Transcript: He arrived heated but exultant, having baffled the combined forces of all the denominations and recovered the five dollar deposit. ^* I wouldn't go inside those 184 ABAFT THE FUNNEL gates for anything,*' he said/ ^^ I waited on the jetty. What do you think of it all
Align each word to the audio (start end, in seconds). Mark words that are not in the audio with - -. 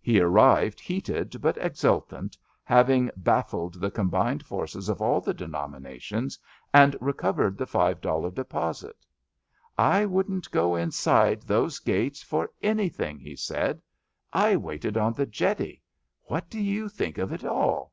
He 0.00 0.18
arrived 0.18 0.80
heated 0.80 1.40
but 1.40 1.56
exultant, 1.58 2.36
having 2.64 3.08
baffled 3.16 3.74
the 3.74 3.92
combined 3.92 4.44
forces 4.44 4.88
of 4.88 5.00
all 5.00 5.20
the 5.20 5.32
denominations 5.32 6.40
and 6.74 6.96
recovered 7.00 7.56
the 7.56 7.68
five 7.68 8.00
dollar 8.00 8.32
deposit. 8.32 8.96
^* 8.98 9.04
I 9.78 10.06
wouldn't 10.06 10.50
go 10.50 10.74
inside 10.74 11.42
those 11.42 11.80
184 11.86 11.86
ABAFT 11.86 11.86
THE 11.86 12.26
FUNNEL 12.26 12.46
gates 12.48 12.50
for 12.90 13.04
anything,*' 13.04 13.18
he 13.20 13.36
said/ 13.36 13.76
^^ 13.78 13.80
I 14.32 14.56
waited 14.56 14.96
on 14.96 15.12
the 15.12 15.26
jetty. 15.26 15.82
What 16.24 16.50
do 16.50 16.60
you 16.60 16.88
think 16.88 17.18
of 17.18 17.30
it 17.32 17.44
all 17.44 17.92